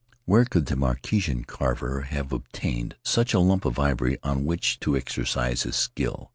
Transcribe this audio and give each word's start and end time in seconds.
Where 0.25 0.45
could 0.45 0.65
the 0.65 0.75
Marquesan 0.75 1.43
carver 1.45 2.01
have 2.09 2.31
obtained 2.33 2.95
such 3.03 3.35
a 3.35 3.39
lump 3.39 3.65
of 3.65 3.77
ivory 3.77 4.17
on 4.23 4.45
which 4.45 4.79
to 4.79 4.97
exercise 4.97 5.61
his 5.61 5.75
skill? 5.75 6.29